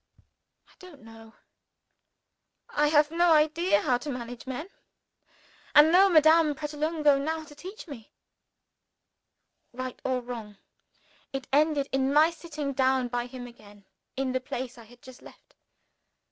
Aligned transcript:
I 0.67 0.71
don't 0.79 1.03
know! 1.03 1.35
I 2.71 2.87
have 2.87 3.11
no 3.11 3.33
idea 3.33 3.81
how 3.81 3.99
to 3.99 4.09
manage 4.09 4.47
men 4.47 4.67
and 5.75 5.91
no 5.91 6.09
Madame 6.09 6.55
Pratolungo 6.55 7.19
now 7.23 7.43
to 7.45 7.53
teach 7.53 7.87
me. 7.87 8.11
Right 9.71 10.01
or 10.03 10.21
wrong, 10.21 10.57
it 11.31 11.45
ended 11.53 11.87
in 11.91 12.11
my 12.11 12.31
sitting 12.31 12.73
down 12.73 13.09
by 13.09 13.27
him 13.27 13.45
again 13.45 13.85
in 14.17 14.31
the 14.31 14.41
place 14.41 14.75
which 14.75 14.81
I 14.85 14.85
had 14.85 15.03
just 15.03 15.21
left. 15.21 15.53